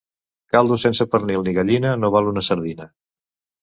Caldo 0.55 0.77
sense 0.85 1.07
pernil 1.13 1.45
ni 1.49 1.55
gallina 1.61 1.95
no 2.05 2.13
val 2.19 2.35
una 2.35 2.47
sardina. 2.53 2.93